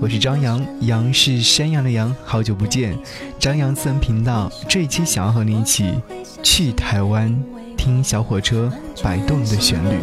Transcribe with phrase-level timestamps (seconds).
[0.00, 2.98] 我是张扬，杨是山羊的羊，好久不见。
[3.38, 5.94] 张扬私人频道这一期想要和你一起
[6.42, 7.36] 去台湾，
[7.76, 9.98] 听小火车摆动的旋律。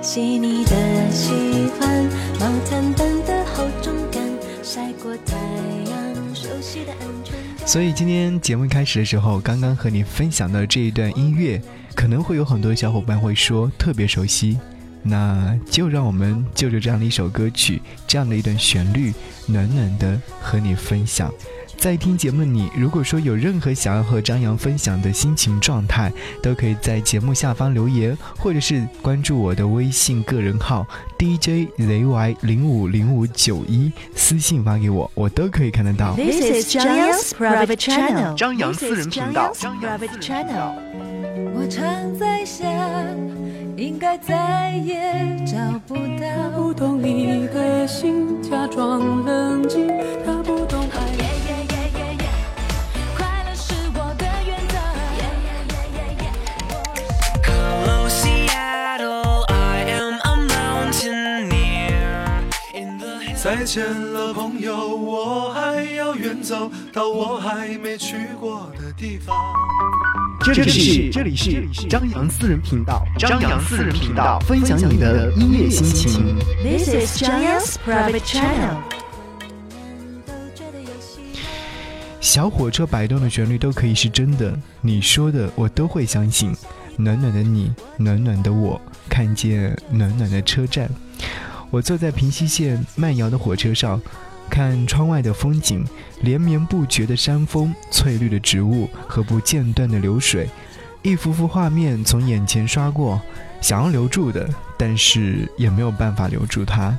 [0.00, 1.32] 细腻的喜
[1.78, 2.04] 欢，
[2.40, 4.22] 毛毯般的厚重感，
[4.62, 5.36] 晒过太
[5.90, 7.34] 阳，熟悉的安全。
[7.66, 11.60] 所以今天节目开始的时候，刚刚和你分享的这一段音乐，
[11.94, 14.58] 可能会有很多小伙伴会说特别熟悉。
[15.04, 19.12] 那就让我们就着这样的一首歌曲，这样的一段旋律，
[19.46, 21.30] 暖暖的和你分享。
[21.76, 26.10] 在听节目的你，如果说有任何想要和张扬分享的心情状态，
[26.40, 30.86] 都可以在节目下方留言，或者是关注我的微信个人号
[31.18, 36.14] DJZY 零五零五九一，私信发给我，我都可以看得到。
[36.14, 38.34] This is 张扬 private channel.
[38.34, 39.52] 张扬私人频道.
[41.56, 42.64] 我常在想，
[43.76, 46.24] 应该再也找不到。
[46.54, 49.86] 不懂你的心，假装冷静，
[50.24, 50.96] 他不懂爱。
[53.16, 54.74] 快乐是我的原则。
[63.42, 64.93] 再见了，朋友，
[66.44, 69.34] 走到我还没去过的地方。
[70.42, 76.36] 这里是这里是张扬私人频道，张扬私人频道，分享你的音乐心情。
[76.62, 78.76] This is 张扬 private channel.
[82.20, 86.54] 小火车摆动的旋律都可以是真的，你说的我都会相信。
[86.96, 90.90] 暖暖的你，暖暖的我，看见暖暖的车站。
[91.70, 94.00] 我坐在平西线慢摇的火车上，
[94.50, 95.84] 看窗外的风景，
[96.20, 100.48] 连绵不绝的山峰、翠绿的植物和不间断的流水，
[101.02, 103.20] 一幅幅画面从眼前刷过，
[103.60, 106.96] 想要留住的，但是也没有办法留住它。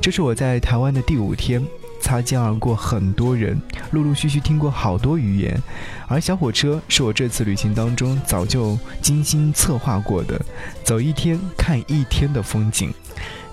[0.00, 1.64] 这是我在台湾的第五天，
[2.00, 5.60] 擦肩而过很多人，陆陆续续听过好多语言，
[6.06, 10.40] 而小火车是我这次旅行当中早就精心策划过的，
[10.84, 12.92] 走一天看一天的风景，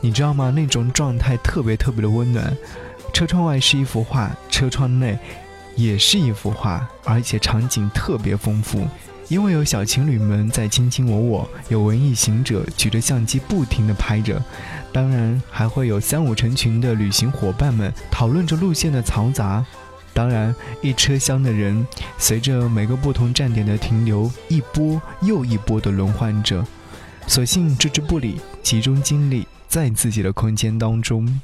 [0.01, 0.51] 你知道吗？
[0.53, 2.55] 那种状态特别特别的温暖。
[3.13, 5.17] 车窗外是一幅画，车窗内
[5.75, 8.87] 也是一幅画，而且场景特别丰富。
[9.27, 14.43] 因为有小情侣们在卿卿我我，有文艺行者举着相机不停地拍着，
[14.91, 19.65] 当然还会有三五成群的旅行伙伴们讨论着路线的嘈杂。
[20.13, 26.65] 当然，一车厢的人随着每个不同站点的停留，一波又一波的轮换着，
[27.25, 31.39] 索性置之不理，集中精力在自己的空间当中。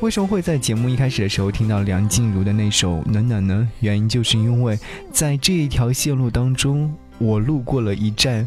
[0.00, 3.68] 为什么会在节目一开始的时候听到梁静茹的那首《暖暖》呢？
[3.80, 4.78] 原因就是因为
[5.12, 8.46] 在这一条线路当中，我路过了一站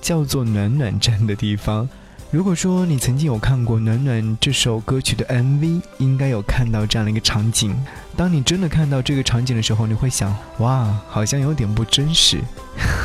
[0.00, 1.88] 叫做暖暖站的地方。
[2.30, 7.74] 如果说你曾经有看过《暖暖》这首歌曲的 MV，应该有看到这样的一个场景。
[8.16, 12.38] 当你真的看到这个场景的时候，你会想：哇，好像有点不真实。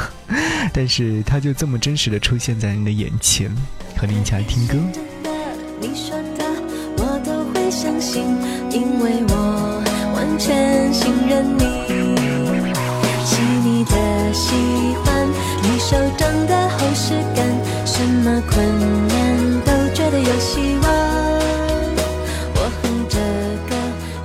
[0.71, 3.49] 但是它就这么真实的出现在你的眼前，
[3.97, 4.77] 和你一起来听歌。
[8.77, 9.33] 因为我
[10.13, 11.65] 完全信任你。
[13.25, 13.91] 细腻的
[14.31, 14.53] 喜
[15.03, 15.27] 欢，
[15.63, 17.43] 你手掌的厚实感，
[17.87, 18.63] 什么困
[19.07, 19.15] 难
[19.65, 20.85] 都觉得有希望。
[22.53, 23.17] 我哼着
[23.67, 23.73] 歌，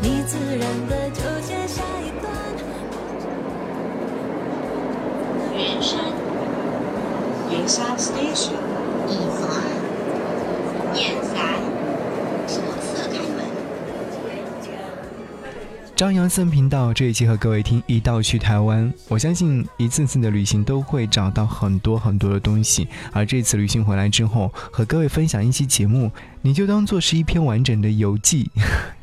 [0.02, 2.28] 你自然的就接下一段。
[5.56, 5.98] 圆山，
[7.50, 8.52] 圆山 station
[9.08, 9.48] 一番，
[10.92, 11.40] 燕山，
[12.46, 13.40] 左侧开门。
[16.02, 26.10] 张扬森频道这一期和各位听一道去台湾，我相信一次次的旅行都会找到很多很多的东西，而这次旅行回来之后，和各位分享一期节目，
[26.40, 28.50] 你就当做是一篇完整的游记。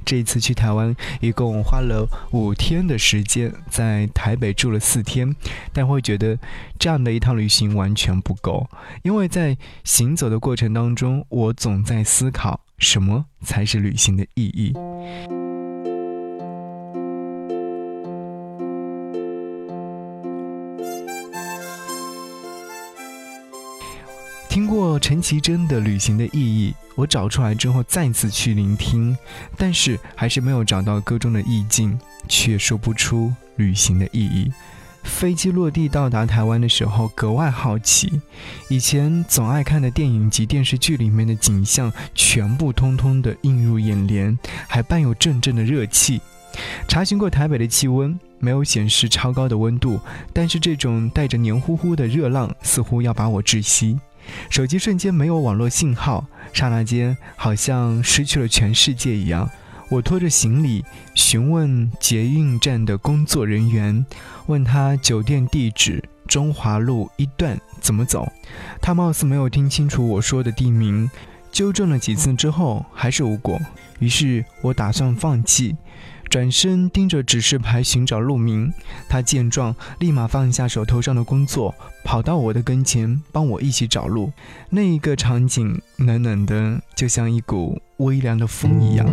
[0.04, 5.34] 这一次去台湾，一共花了五天的时间，在台北住了四天，
[5.72, 6.38] 但会觉得
[6.78, 8.68] 这样的一趟旅行完全不够，
[9.04, 14.74] 因为在行走的过程当中，我总在思考什么才是旅行的意义。
[24.80, 29.14] 过陈绮贞的《旅行的意义》，我找出来之后再次去聆听，
[29.58, 32.00] 但是还是没有找到歌中的意境，
[32.30, 34.50] 却说不出旅行的意义。
[35.04, 38.22] 飞机落地到达台湾的时候，格外好奇，
[38.70, 44.40] 以前总爱看的电影及电视剧里面的景象，全部通通的映入眼帘，
[44.70, 46.22] 还伴有阵阵的热气。
[46.88, 50.00] 查询过台北的气温，没有显示超高的温度，
[50.32, 54.00] 但是这种带着黏糊糊的热浪似乎要把我窒息。
[54.50, 59.50] 手机瞬间没有网络信号，刹那间好像失去了全世界一样。
[59.90, 60.86] 我拖着行李
[61.16, 64.06] 询问捷运站的工作人员，
[64.46, 68.32] 问他酒店地址中华路一段怎么走。
[68.80, 71.10] 他貌似没有听清楚我说的地名，
[71.52, 73.60] 纠正了几次之后还是无果。
[73.98, 75.76] 于是我打算放弃，
[76.30, 78.72] 转身盯着指示牌寻找路名。
[79.10, 81.74] 他见状，立马放下手头上的工作，
[82.04, 84.32] 跑到我的跟前，帮我一起找路。
[84.70, 89.10] 那一个场景，暖暖的，就像一股微凉的风一样。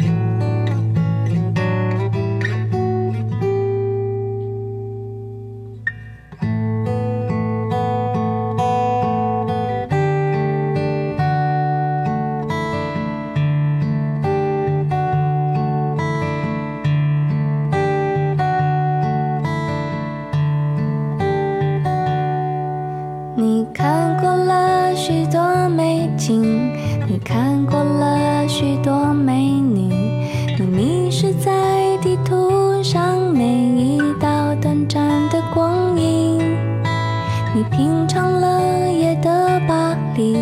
[38.07, 40.37] 长了夜的巴黎，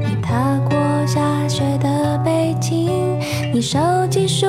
[0.00, 0.76] 你踏过
[1.06, 3.18] 下雪的北京，
[3.52, 4.46] 你收集书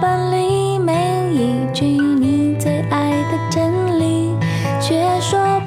[0.00, 0.92] 本里每
[1.32, 4.34] 一句你最爱的真理，
[4.80, 5.60] 却说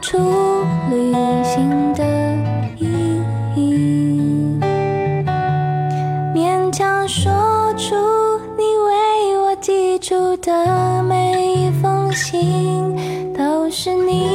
[0.00, 0.16] 出
[0.90, 1.12] 旅
[1.44, 2.04] 行的
[2.78, 3.20] 意
[3.56, 4.58] 义。
[6.34, 7.32] 勉强说
[7.76, 7.94] 出
[8.56, 14.27] 你为我寄出的每一封信，都是你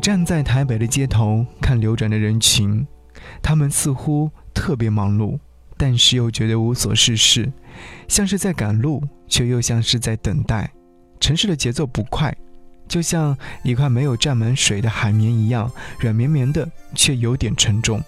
[0.00, 2.86] 站在台北的街头，看流转的人群，
[3.42, 5.38] 他们似乎特别忙碌，
[5.76, 7.52] 但是又觉得无所事事，
[8.08, 10.70] 像是在赶路，却又像是在等待。
[11.20, 12.34] 城市的节奏不快，
[12.88, 18.02] 就像一块没有沾满水的海绵一样，软绵绵的，却有点沉重。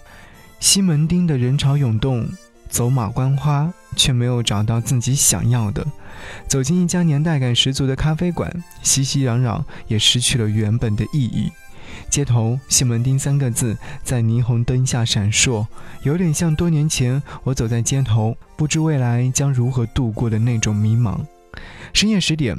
[0.59, 2.27] 西门町的人潮涌动，
[2.69, 5.85] 走马观花，却没有找到自己想要的。
[6.47, 11.51] 走进一家年代感十足的咖啡馆，熙熙攘攘也失去了原本的意义。
[12.13, 15.65] 街头西门町三个字在霓虹灯下闪烁，
[16.03, 21.17] 有点像多年前我走在街头，不知未来将如何度过的那种迷茫。
[21.91, 22.55] 深夜十点，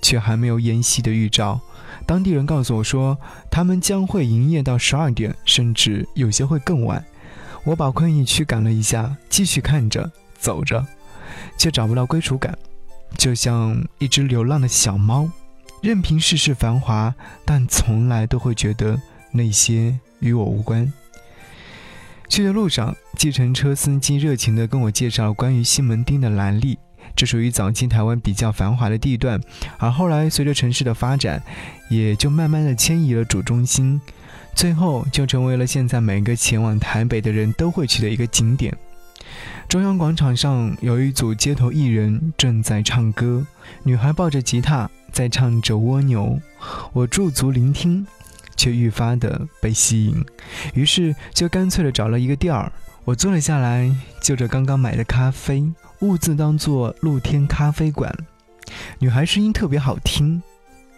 [0.00, 1.60] 却还没有烟熄的预兆。
[2.06, 3.18] 当地人告诉我说，
[3.50, 7.04] 他们将会营业到十二点，甚至有些会更晚。
[7.64, 10.86] 我把困意驱赶了一下，继续看着走着，
[11.58, 12.56] 却找不到归属感，
[13.18, 15.28] 就像一只流浪的小猫。
[15.82, 17.12] 任凭世事繁华，
[17.44, 18.98] 但从来都会觉得
[19.32, 20.90] 那些与我无关。
[22.28, 26.78] 去的路上，计程车司机热情地跟我介绍关于西门町的来历。
[27.16, 29.40] 这属于早期台湾比较繁华的地段，
[29.76, 31.42] 而后来随着城市的发展，
[31.90, 34.00] 也就慢慢的迁移了主中心，
[34.54, 38.72] 最后就成为了现在每个前往台北的人都会去的一个景点。
[39.68, 43.46] 中央广场上有一组街头艺人正在唱歌，
[43.82, 44.90] 女孩抱着吉他。
[45.12, 46.40] 在唱着蜗牛，
[46.94, 48.06] 我驻足聆听，
[48.56, 50.24] 却愈发的被吸引，
[50.72, 52.72] 于是就干脆的找了一个店儿，
[53.04, 55.70] 我坐了下来，就着刚刚买的咖啡，
[56.00, 58.10] 兀自当做露天咖啡馆。
[59.00, 60.42] 女孩声音特别好听，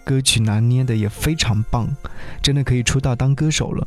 [0.05, 1.89] 歌曲拿捏的也非常棒，
[2.41, 3.85] 真的可以出道当歌手了。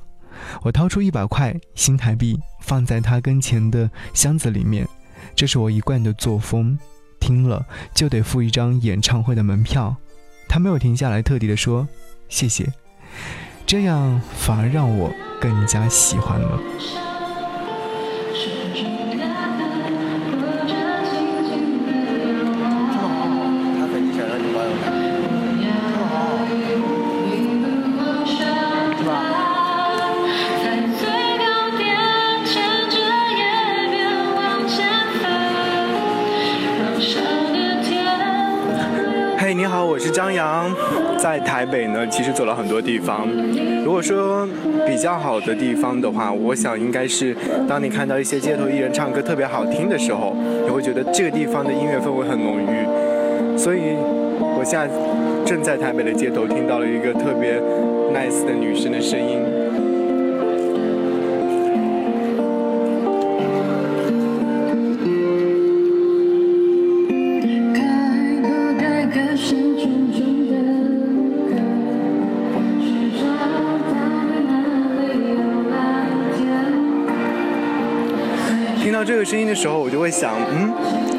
[0.62, 4.88] 我掏出一百块新台币放在他跟前的箱子里面，
[5.36, 6.78] 这是我一贯的作风，
[7.20, 9.96] 听了就得付一张演唱会的门票。
[10.50, 11.88] 他没有停下来，特地的说
[12.30, 12.72] ：“谢谢。”
[13.68, 17.07] 这样反而让我更加喜欢了。
[41.98, 43.28] 呢，其实走了很多地方。
[43.84, 44.48] 如果说
[44.86, 47.36] 比较好的地方的话，我想应该是
[47.68, 53.58] 当你看到一些街头艺人唱歌特别好听的时候，你会觉得这个地方的音乐氛围很浓郁。
[53.58, 53.98] 所以，
[54.38, 54.88] 我现在
[55.44, 57.60] 正在台北的街头听到了一个特别
[80.08, 80.72] 会想，嗯，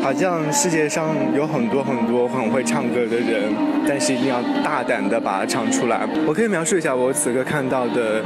[0.03, 3.53] 好像世界上有很多很多很会唱歌的人，
[3.87, 6.09] 但是一定要大胆的把它唱出来。
[6.27, 8.23] 我可以描述一下我此刻看到的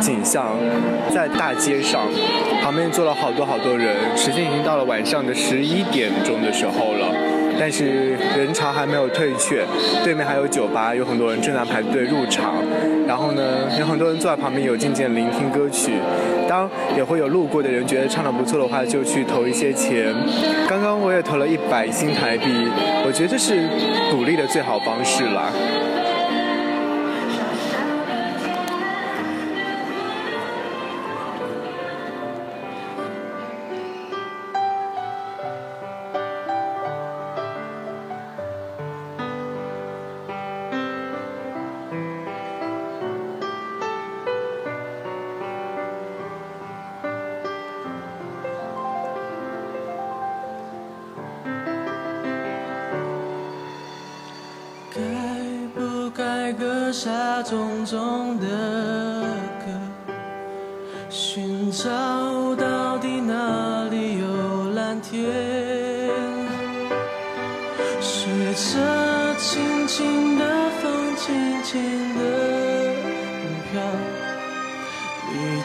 [0.00, 0.56] 景象，
[1.14, 2.00] 在大街上，
[2.62, 7.14] 旁边坐了好多好多人，时间已经到了晚上的十一点钟的时候了。
[7.58, 9.66] 但是人潮还没有退却，
[10.02, 12.54] 对面还有酒吧，有很多人正在排队入场。
[13.06, 13.42] 然后呢，
[13.78, 15.92] 有很多人坐在旁边有静静聆听歌曲。
[16.48, 20.14] 当也会有路过的人觉得唱得不错的话，就去投一些钱。
[20.68, 22.46] 刚刚我也投了一百新台币，
[23.04, 23.68] 我觉得这是
[24.10, 25.52] 鼓励的最好方式了。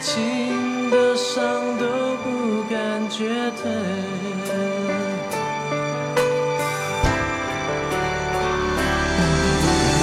[0.01, 1.86] 情的伤都
[2.24, 3.29] 不感觉
[3.62, 3.72] 疼。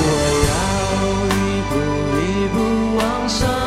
[0.01, 0.11] 我
[0.47, 0.51] 要
[1.35, 1.37] 一
[1.69, 1.73] 步
[2.23, 2.23] 一
[2.55, 2.57] 步
[2.97, 3.58] 往上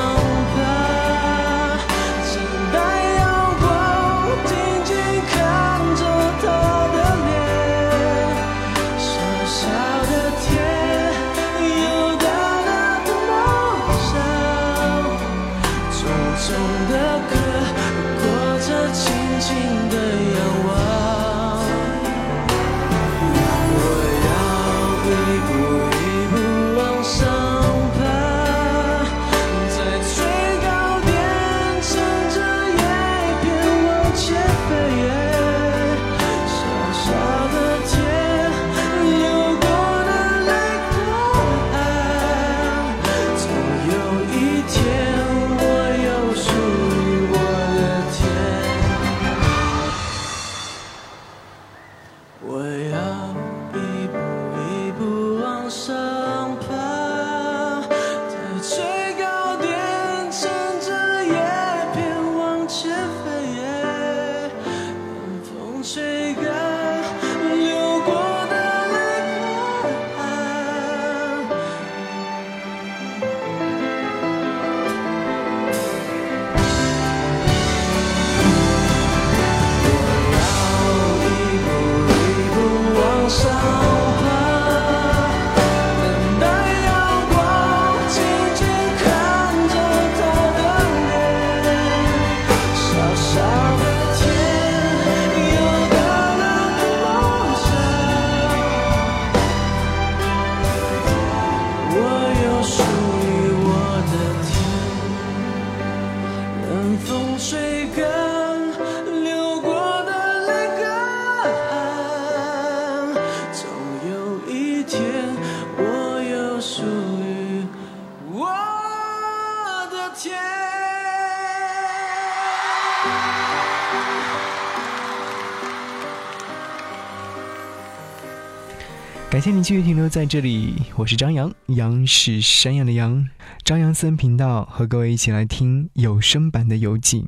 [129.61, 133.27] 继续停留在这里，我是张扬，杨是山羊的羊，
[133.63, 137.27] 张扬私人频道和各位一起来听有声版的游记。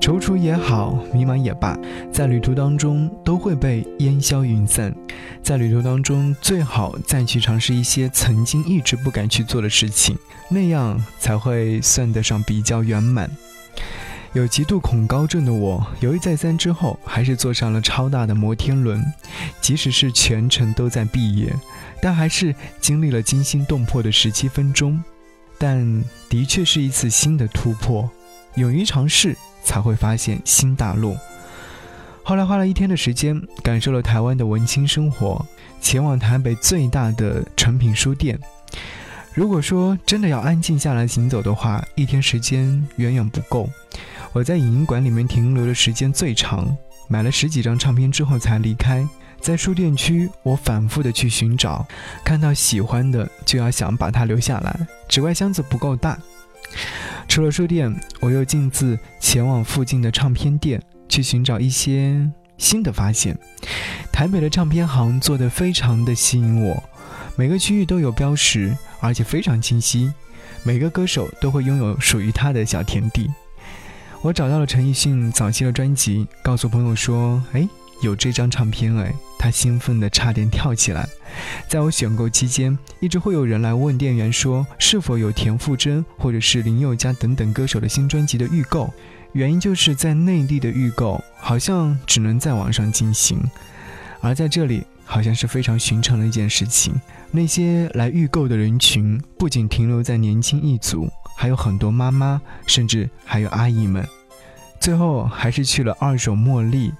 [0.00, 1.76] 踌躇也好，迷茫也罢，
[2.12, 4.94] 在旅途当中都会被烟消云散。
[5.42, 10.16] 在旅途当中，最好再去尝试一些曾经一直不敢去做的事情，
[10.48, 13.28] 那样才会算得上比较圆满。
[14.38, 19.04] 有极度恐高症的我，犹豫再三之后，还是坐上了超大的摩天轮。
[19.60, 21.52] 即使是全程都在闭眼，
[22.00, 25.02] 但还是经历了惊心动魄的十七分钟。
[25.58, 28.08] 但的确是一次新的突破，
[28.54, 31.16] 勇于尝试，才会发现新大陆。
[32.22, 35.44] 后来花了一天的时间，感受了台湾的文青生活，
[35.80, 38.38] 前往台北最大的诚品书店。
[39.34, 43.68] 如果说真的要安静下来行走的话，一天时间远远不够。
[44.32, 46.76] 我在影音馆里面停留的时间最长，
[47.08, 49.06] 买了十几张唱片之后才离开。
[49.40, 51.86] 在书店区，我反复的去寻找，
[52.24, 54.86] 看到喜欢的就要想把它留下来。
[55.08, 56.18] 只怪箱子不够大。
[57.28, 63.38] 除了书店，我又径自前往附近的唱片店，去寻找一些新的发现。
[64.12, 66.82] 台北的唱片行做得非常的吸引我，
[67.36, 70.12] 每个区域都有标识，而且非常清晰。
[70.64, 73.30] 每个歌手都会拥有属于他的小天地。
[74.20, 77.68] 我找到了陈奕迅早期的专辑，告诉朋友说：“哎，
[78.02, 81.08] 有这张唱片哎！”他兴奋的差点跳起来。
[81.68, 88.92] 在我选购期间，一直会有人来问店员说是否有田馥甄或者是林宥嘉等等歌手的新专辑的预购，
[89.34, 93.40] 原因就是在内地的预购好像只能在网上进行，
[94.20, 96.92] 而在这里好像是非常寻常的一件事情。
[97.30, 101.08] 那些来预购的人群不仅停留在年轻一族。
[101.40, 104.04] 还有很多妈妈，甚至还有阿姨们，
[104.80, 106.92] 最后还是去了二手茉莉。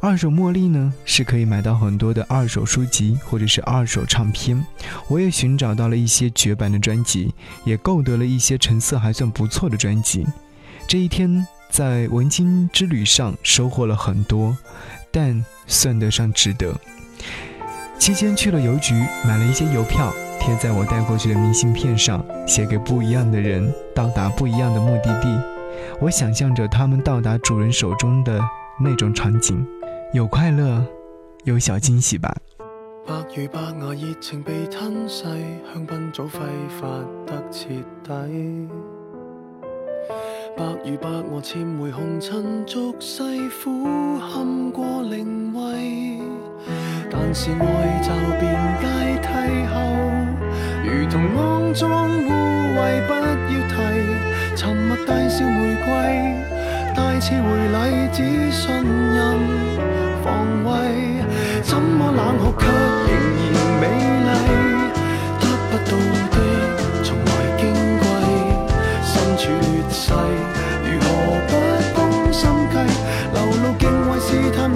[0.00, 4.64] 二手茉莉呢，是可以买到很多的二手书籍或者是二手唱片。
[5.08, 10.26] 我也寻找到了一些绝版的专辑，也购得了一些成色还算不错的专辑。
[10.88, 14.56] 这一天在文青之旅上收获了很多，
[15.10, 16.74] 但算得上值得。
[17.98, 20.10] 期间去了邮局，买了一些邮票。
[20.40, 25.28] 贴在我带过去的明信片上，写给不一样的人，到达不一样的目的地。
[26.00, 28.40] 我想象着他们到达主人手中的
[28.82, 29.64] 那種場景，
[30.12, 30.82] 有快樂，
[31.44, 32.34] 有小驚喜吧。
[33.06, 36.40] 白如白牙熱情被吞噬，香檳早揮
[36.80, 36.88] 發
[37.26, 38.68] 得徹底。
[40.56, 43.22] 白如白鵝潛回紅塵俗世，
[43.62, 46.20] 苦堪過靈位。
[47.10, 48.42] 但是愛就變
[48.80, 48.84] 階
[49.20, 49.28] 梯
[49.66, 49.74] 後，
[50.84, 51.38] 如同肮
[51.74, 51.88] 脏
[52.26, 52.28] 污
[52.74, 53.24] 秽不要
[53.68, 53.74] 提。
[54.56, 55.88] 沉默大笑玫瑰，
[56.94, 59.18] 大次回禮只信任
[60.22, 60.68] 防衛。
[61.62, 62.66] 怎麼冷酷卻
[63.06, 63.12] 仍
[63.52, 63.82] 然美
[64.26, 64.28] 麗？
[65.40, 65.92] 得不到
[66.30, 66.36] 的
[74.30, 74.69] 敬畏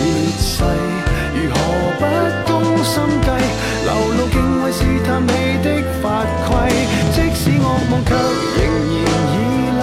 [0.00, 0.64] 身處劣勢，
[1.34, 1.56] 如何
[2.00, 2.02] 不
[2.46, 3.28] 攻心計？
[3.84, 5.32] 流露敬畏試探你
[5.62, 5.68] 的
[6.00, 6.48] 法規，
[7.14, 8.10] 即使惡夢卻
[8.56, 8.60] 仍
[8.96, 9.34] 然绮
[9.76, 9.82] 丽，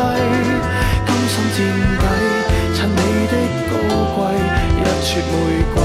[1.06, 1.58] 甘心墊
[2.02, 2.04] 底，
[2.74, 3.34] 襯你的
[3.70, 3.72] 高
[4.16, 4.20] 貴，
[4.78, 5.34] 一撮玫
[5.74, 5.78] 瑰，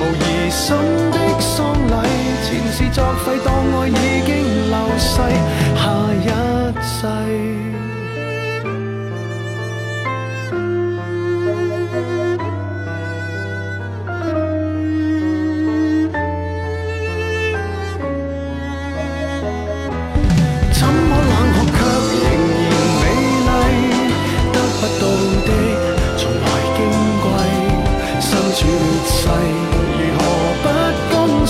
[0.00, 0.64] 无疑心
[1.10, 1.50] 的喪
[1.90, 1.94] 禮，
[2.44, 3.48] 前事作廢，當
[3.80, 3.90] 愛已
[4.24, 4.30] 經
[4.70, 5.14] 流逝，
[5.74, 5.82] 下
[6.22, 6.28] 一
[6.82, 7.45] 世。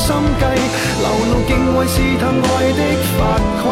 [0.07, 0.45] 心计？
[1.03, 2.47] 流露敬畏试探爱
[2.79, 2.81] 的
[3.19, 3.19] 法
[3.61, 3.67] 规，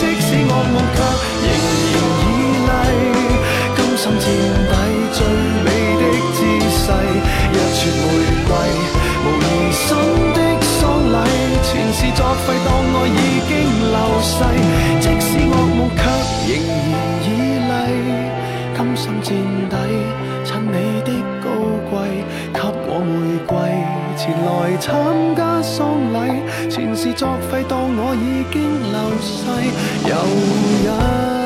[0.00, 0.98] 即使恶梦，却
[1.44, 1.46] 仍
[1.94, 2.26] 然以
[2.66, 2.70] 麗，
[3.76, 4.26] 甘心垫
[4.66, 4.74] 底
[5.14, 5.16] 最
[5.62, 5.66] 美
[6.00, 6.36] 的姿
[6.74, 6.84] 势，
[7.54, 8.04] 一撮玫
[8.48, 8.50] 瑰，
[9.22, 9.86] 无疑心
[10.34, 10.36] 的
[10.80, 10.82] 丧
[11.14, 11.16] 礼，
[11.62, 13.50] 前事作废，当爱已经
[13.92, 14.34] 流逝，
[15.00, 16.02] 即使恶梦，却
[16.48, 16.52] 仍
[24.48, 24.94] 来参
[25.36, 29.44] 加丧礼，前事作废，当我已经流逝。
[30.08, 30.14] 有
[30.84, 31.37] 人。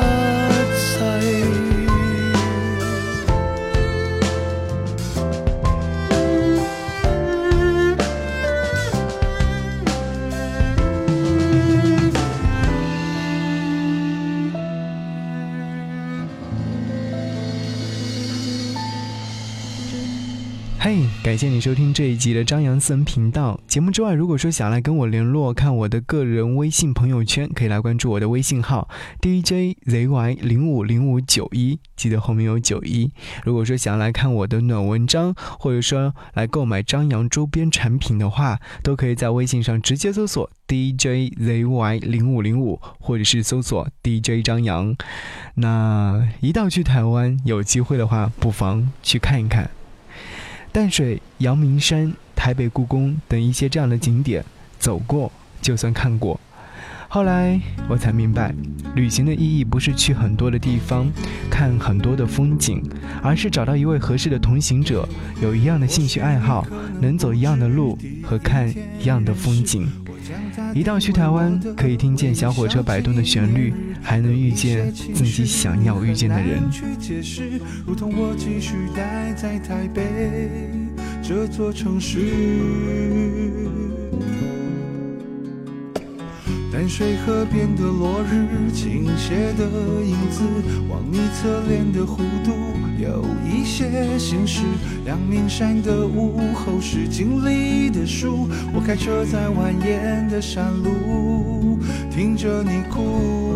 [21.23, 23.59] 感谢你收听这一集的张扬私人频道。
[23.67, 28.89] 节目之外，如果说想来跟我联络，看我的个人微信朋友圈，可以来关注我的微信号
[29.21, 33.11] DJZY 零五零五九一，记得后面有九一。
[33.43, 44.95] 如果说想要来看我的暖文章，或者说来购买张扬周边产品的话，都可以在微信上直接搜索 DJZY 零五零五，或者是搜索 DJ 张扬。
[45.55, 49.69] 那一到去台湾，有机会的话，不妨去看一看。
[50.73, 54.43] 淡水、阳明山、台北故宫等一些这样的景点，
[54.79, 55.31] 走过
[55.61, 56.39] 就算看过。
[57.07, 58.51] 后来我才明白，
[58.95, 61.07] 旅行的意义不是去很多的地方，
[61.47, 62.81] 看很多的风景，
[63.21, 65.07] 而是找到一位合适的同行者，
[65.43, 66.65] 有一样的兴趣爱好，
[66.99, 68.67] 能走一样的路和看
[68.99, 69.87] 一样的风景。
[70.73, 76.61] 一到去台湾，可以听见小火车摆动的旋律，还能遇见自己想要遇见的人。
[81.21, 83.82] 这座城市。
[86.83, 89.63] 天水河边的落日，倾斜的
[90.03, 90.43] 影子，
[90.89, 92.51] 望你侧脸的弧度，
[92.99, 94.63] 有一些心事。
[95.05, 101.79] 阳明山的午后是经历的树，我开车在蜿蜒的山路，
[102.11, 103.52] 听着你哭。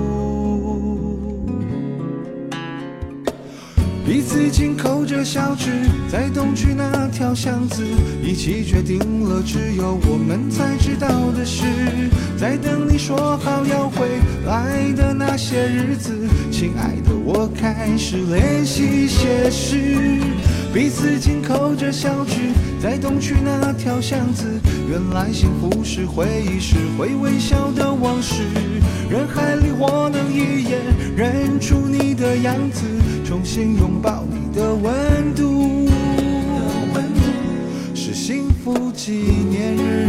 [4.08, 5.70] 彼此紧扣着小指，
[6.10, 7.84] 在东区那条巷子，
[8.24, 11.65] 一起决定了只有我们才知道的事。
[12.38, 14.08] 在等你说好要回
[14.46, 16.13] 来的那些日子，
[16.50, 20.22] 亲爱的，我开始练习写诗。
[20.74, 24.46] 彼此紧扣着小指，在东区那条巷子，
[24.89, 28.41] 原来幸福是回忆，是会微笑的往事。
[29.10, 30.80] 人海里，我能一眼
[31.15, 32.84] 认出你的样子，
[33.38, 35.88] 重新拥抱你的温度，
[37.93, 39.12] 是幸福纪
[39.52, 40.08] 念日。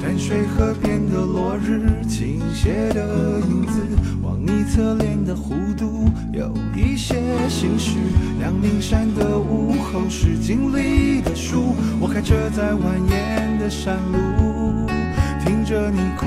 [0.00, 3.82] 淡水河边的落日，倾斜的影子，
[4.22, 7.98] 望你侧脸的弧度，有一些心事。
[8.40, 14.41] 阳明山的午后是经历的树，我开车在蜿蜒的山路，
[15.72, 16.26] 着你哭。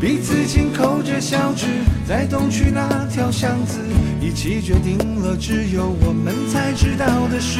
[0.00, 1.66] 彼此紧扣着小指，
[2.06, 3.80] 在东区那条巷子，
[4.20, 7.58] 一起决定了只有我们才知道的事。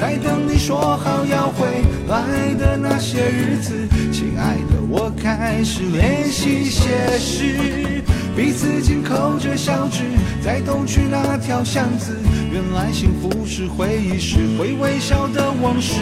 [0.00, 1.66] 在等你说好要回
[2.08, 3.74] 来的那些日子，
[4.10, 8.02] 亲爱的，我开始练习写诗。
[8.34, 10.04] 彼此紧扣着小指，
[10.40, 12.16] 在东区那条巷子，
[12.52, 16.00] 原来幸福是回忆，是会微笑的往事。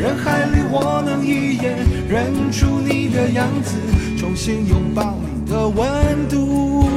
[0.00, 1.76] 人海里，我能一眼
[2.08, 3.76] 认出你的样子，
[4.16, 6.88] 重新拥抱你的温度，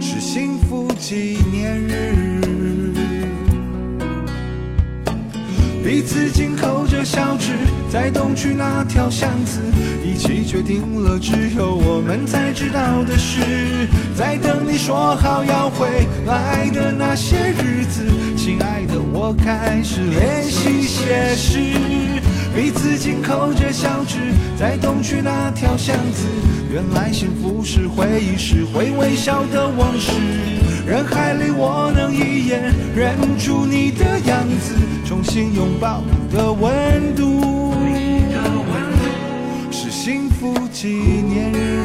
[0.00, 2.40] 是幸福纪念日。
[5.84, 7.52] 彼此紧扣着小指，
[7.90, 9.60] 在东区那条巷子，
[10.04, 13.40] 一起决定了只有我们才知道的事。
[14.14, 18.04] 在等你说好要回来的那些日子，
[18.36, 21.58] 亲爱的，我开始练习写诗。
[22.54, 24.18] 彼此紧扣着小指，
[24.56, 26.28] 在东区那条巷子。
[26.72, 30.12] 原来幸福是回忆，是会微笑的往事。
[30.86, 34.74] 人海里我能一眼认出你的样子，
[35.04, 37.29] 重新拥抱你的温度，
[40.40, 41.79] 是幸福纪念日。